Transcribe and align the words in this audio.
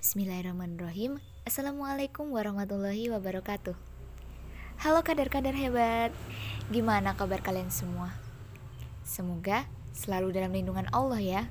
Bismillahirrahmanirrahim 0.00 1.20
Assalamualaikum 1.44 2.32
warahmatullahi 2.32 3.12
wabarakatuh 3.12 3.76
Halo 4.80 5.04
kader-kader 5.04 5.52
hebat 5.52 6.08
Gimana 6.72 7.12
kabar 7.12 7.44
kalian 7.44 7.68
semua? 7.68 8.08
Semoga 9.04 9.68
selalu 9.92 10.32
dalam 10.32 10.56
lindungan 10.56 10.88
Allah 10.96 11.20
ya 11.20 11.42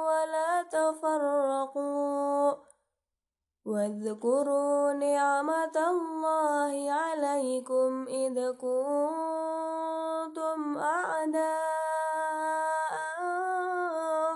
ولا 0.07 0.63
تفرقوا. 0.63 2.53
واذكروا 3.65 4.93
نعمة 4.93 5.77
الله 5.93 6.91
عليكم 6.91 8.07
إذ 8.07 8.51
كنتم 8.51 9.57
أعداء 10.77 11.73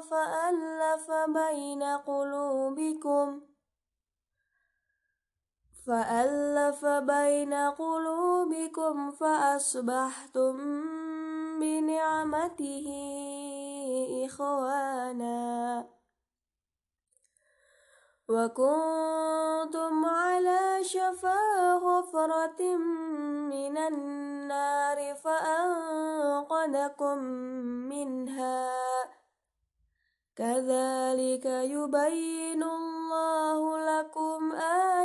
فألف 0.10 1.12
بين 1.28 1.84
قلوبكم 1.84 3.42
فألف 5.88 6.86
بين 6.86 7.54
قلوبكم 7.54 9.12
فأصبحتم 9.12 10.58
بنعمته 11.60 12.88
إخوانا. 14.26 15.88
وكنتم 18.30 20.06
على 20.06 20.84
شفا 20.84 21.80
حفرة 21.80 22.76
من 23.48 23.78
النار 23.78 25.16
فأنقذكم 25.16 27.18
منها. 27.90 28.72
كذلك 30.36 31.46
يبين 31.46 32.64
الله 32.64 33.78
لكم 33.78 34.52
آياته 34.52 34.97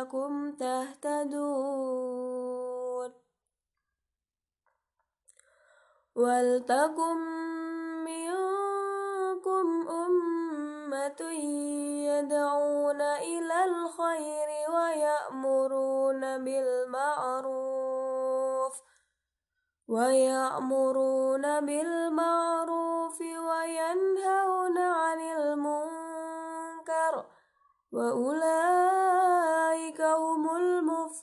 لعلكم 0.00 0.52
تهتدون. 0.52 2.00
ولتكن 6.16 7.16
منكم 8.04 9.88
أمة 9.88 11.20
يدعون 12.08 13.00
إلى 13.00 13.64
الخير 13.64 14.48
ويأمرون 14.74 16.44
بالمعروف. 16.44 17.52
ويأمرون 19.88 21.60
بالمعروف 21.60 23.20
وينهون 23.20 24.78
عن 24.78 25.20
المنكر. 25.20 25.80
وأولئك 27.92 28.89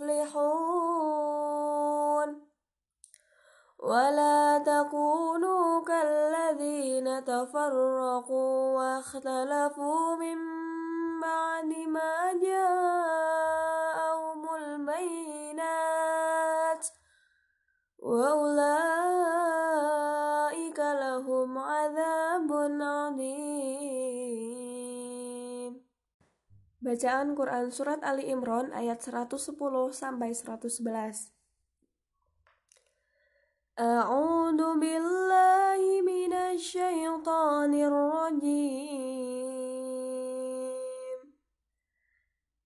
المفلحون 0.09 1.28
ولا 3.79 4.63
تكونوا 4.66 5.85
كالذين 5.85 7.25
تفرقوا 7.25 8.78
واختلفوا 8.78 10.16
من 10.16 10.38
بعد 11.22 11.66
ما 11.88 12.34
جاءهم 12.41 14.56
البينات. 14.56 15.67
وأولئك 18.00 18.97
Bacaan 26.88 27.36
Quran 27.36 27.68
Surat 27.68 28.00
Ali 28.00 28.31
Imran 28.31 28.72
ayat 28.72 29.03
110 29.03 29.36
sampai 29.92 30.31
111. 30.31 31.36
A'udzu 33.75 34.80
billahi 34.80 36.00
minasyaitonir 36.00 37.92
rajim. 37.92 38.47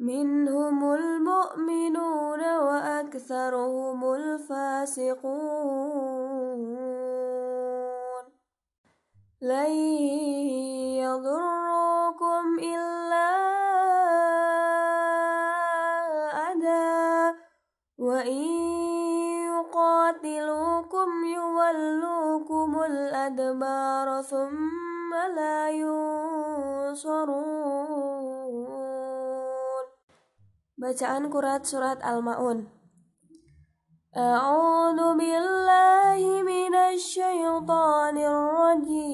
منهم 0.00 0.92
المؤمنون 0.92 2.40
وأكثرهم 2.56 4.14
الفاسقون. 4.14 5.40
لن 9.42 9.70
يضركم 11.04 12.58
إلا 12.58 13.30
أذى 16.52 17.34
وإن 17.98 18.42
يقاتلوكم 19.52 21.08
يولوكم 21.24 22.82
الأدبار 22.82 24.22
ثم 24.22 25.14
لا 25.36 25.70
ينصرون. 25.70 27.49
Bacaan 30.80 31.28
Kurat 31.28 31.68
Surat 31.68 32.00
Al-Ma'un. 32.00 32.64
A'udhu 34.16 35.12
billahi 35.12 36.40
minasyaitanir 36.40 38.32
rajim 38.32 39.12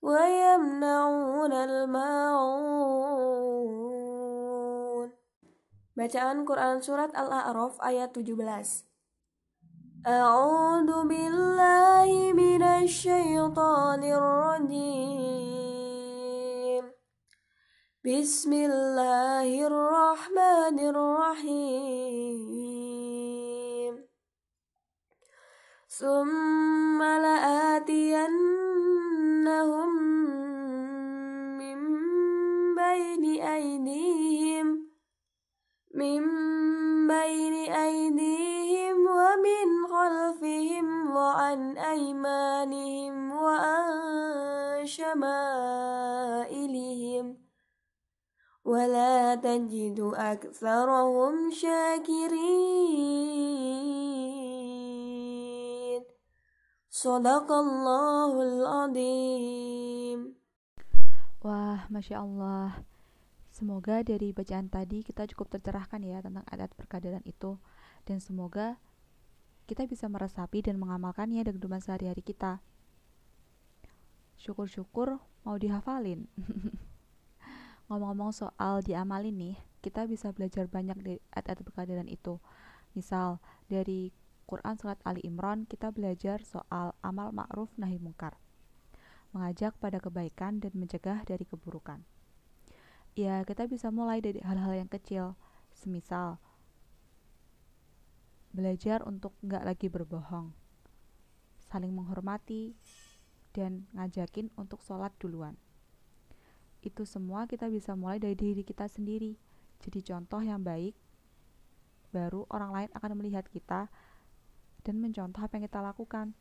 ويمنعون 0.02 1.54
الماعون. 1.54 3.04
Bacaan 5.94 6.42
Quran 6.42 6.82
Surat 6.82 7.14
Al-A'raf 7.14 7.78
ayat 7.84 8.18
17 8.18 8.90
أعوذ 10.04 11.08
بالله 11.08 12.34
من 12.36 12.64
الشيطان 12.64 14.04
الرجيم 14.04 15.24
بسم 18.04 18.52
الله 18.54 19.68
الرحمن 19.68 20.78
الرحيم 20.92 22.63
ثم 26.00 27.04
لآتينهم 27.04 28.34
من 31.58 31.80
بين 32.76 33.42
أيديهم 33.42 34.88
من 35.96 36.22
بين 37.08 37.54
أيديهم 37.74 38.98
ومن 38.98 39.88
خلفهم 39.94 41.16
وعن 41.16 41.78
أيمانهم 41.78 43.32
وعن 43.32 43.92
شمائلهم. 44.86 46.28
ولا 48.66 49.36
تجد 49.36 50.12
أكثرهم 50.16 51.52
شاكرين. 51.52 52.74
Sadaqallahul 56.94 58.62
adim. 58.86 60.38
Wah, 61.42 61.90
Masya 61.90 62.22
Allah. 62.22 62.86
Semoga 63.50 64.06
dari 64.06 64.30
bacaan 64.30 64.70
tadi 64.70 65.02
kita 65.02 65.26
cukup 65.26 65.58
tercerahkan 65.58 66.06
ya 66.06 66.22
tentang 66.22 66.46
adat 66.46 66.70
perkadaran 66.78 67.26
itu. 67.26 67.58
Dan 68.06 68.22
semoga 68.22 68.78
kita 69.66 69.90
bisa 69.90 70.06
meresapi 70.06 70.62
dan 70.62 70.78
mengamalkannya 70.78 71.42
dalam 71.42 71.58
kehidupan 71.58 71.82
sehari-hari 71.82 72.22
kita. 72.22 72.62
Syukur-syukur 74.38 75.18
mau 75.50 75.58
dihafalin. 75.58 76.30
Ngomong-ngomong 77.90 78.38
soal 78.38 78.86
diamalin 78.86 79.34
nih, 79.34 79.58
kita 79.82 80.06
bisa 80.06 80.30
belajar 80.30 80.70
banyak 80.70 81.02
dari 81.02 81.18
adat 81.34 81.58
perkadaran 81.66 82.06
itu. 82.06 82.38
Misal, 82.94 83.42
dari 83.66 84.14
Quran 84.48 84.76
Surat 84.76 85.00
Ali 85.08 85.24
Imran, 85.24 85.66
kita 85.66 85.90
belajar 85.90 86.44
soal 86.44 86.94
amal 87.02 87.32
ma'ruf 87.32 87.72
nahi 87.80 87.98
mungkar 87.98 88.38
mengajak 89.34 89.74
pada 89.82 89.98
kebaikan 89.98 90.62
dan 90.62 90.72
mencegah 90.78 91.26
dari 91.26 91.44
keburukan. 91.44 92.06
Ya, 93.18 93.42
kita 93.42 93.66
bisa 93.66 93.90
mulai 93.90 94.22
dari 94.22 94.38
hal-hal 94.46 94.78
yang 94.78 94.90
kecil, 94.90 95.34
semisal 95.74 96.38
belajar 98.54 99.02
untuk 99.10 99.34
nggak 99.42 99.66
lagi 99.66 99.90
berbohong, 99.90 100.54
saling 101.66 101.90
menghormati, 101.90 102.78
dan 103.54 103.90
ngajakin 103.98 104.54
untuk 104.54 104.86
sholat 104.86 105.10
duluan. 105.18 105.58
Itu 106.86 107.10
semua 107.10 107.50
kita 107.50 107.66
bisa 107.74 107.98
mulai 107.98 108.22
dari 108.22 108.38
diri 108.38 108.62
kita 108.62 108.86
sendiri, 108.86 109.34
jadi 109.82 110.14
contoh 110.14 110.42
yang 110.46 110.62
baik, 110.62 110.94
baru 112.14 112.46
orang 112.54 112.72
lain 112.78 112.90
akan 112.94 113.12
melihat 113.18 113.50
kita 113.50 113.90
dan 114.84 115.00
mencontoh 115.00 115.40
apa 115.40 115.58
yang 115.58 115.66
kita 115.66 115.80
lakukan. 115.80 116.36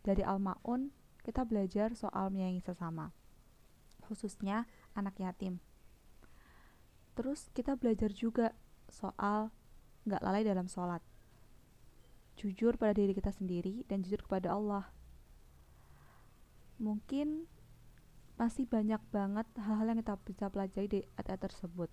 Dari 0.00 0.24
Al-Ma'un, 0.24 0.94
kita 1.20 1.44
belajar 1.44 1.92
soal 1.92 2.32
menyayangi 2.32 2.64
sesama, 2.64 3.12
khususnya 4.08 4.64
anak 4.96 5.20
yatim. 5.20 5.60
Terus 7.12 7.52
kita 7.52 7.76
belajar 7.76 8.08
juga 8.14 8.56
soal 8.88 9.52
nggak 10.08 10.22
lalai 10.24 10.42
dalam 10.42 10.64
sholat, 10.64 11.04
jujur 12.40 12.80
pada 12.80 12.96
diri 12.96 13.12
kita 13.12 13.28
sendiri 13.36 13.84
dan 13.84 14.00
jujur 14.00 14.24
kepada 14.24 14.56
Allah. 14.56 14.88
Mungkin 16.80 17.44
masih 18.40 18.64
banyak 18.64 19.04
banget 19.12 19.44
hal-hal 19.60 19.92
yang 19.92 20.00
kita 20.00 20.16
bisa 20.24 20.48
pelajari 20.48 20.88
di 20.88 21.00
ayat 21.20 21.44
tersebut. 21.44 21.92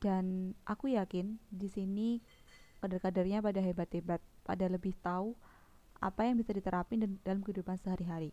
Dan 0.00 0.56
aku 0.64 0.96
yakin 0.96 1.36
di 1.52 1.68
sini 1.68 2.24
kader-kadernya 2.78 3.42
pada 3.42 3.60
hebat-hebat, 3.62 4.20
pada 4.46 4.66
lebih 4.70 4.94
tahu 5.02 5.34
apa 5.98 6.26
yang 6.26 6.38
bisa 6.38 6.54
diterapin 6.54 7.18
dalam 7.26 7.42
kehidupan 7.42 7.74
sehari-hari. 7.78 8.30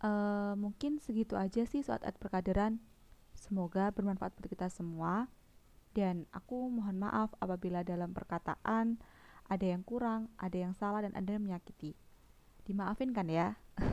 Uh, 0.00 0.56
mungkin 0.56 0.96
segitu 0.96 1.36
aja 1.36 1.62
sih 1.68 1.84
soal 1.84 2.00
ad 2.02 2.16
perkaderan. 2.16 2.80
Semoga 3.36 3.92
bermanfaat 3.92 4.34
untuk 4.40 4.50
kita 4.52 4.72
semua. 4.72 5.28
Dan 5.90 6.24
aku 6.30 6.70
mohon 6.70 7.02
maaf 7.02 7.34
apabila 7.42 7.82
dalam 7.82 8.14
perkataan 8.14 9.02
ada 9.50 9.66
yang 9.66 9.82
kurang, 9.82 10.30
ada 10.38 10.54
yang 10.54 10.70
salah, 10.78 11.02
dan 11.02 11.10
ada 11.18 11.34
yang 11.34 11.42
menyakiti. 11.42 11.98
Dimaafin 12.62 13.10
kan 13.10 13.26
ya? 13.26 13.58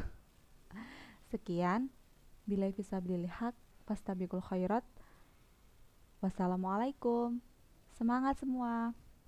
Sekian. 1.34 1.90
Bila 2.48 2.70
bisa 2.72 3.02
beli 3.02 3.28
hak, 3.28 3.58
pastabikul 3.90 4.46
khairat. 4.46 4.86
Wassalamualaikum. 6.22 7.42
Semangat 7.98 8.38
semua. 8.38 8.94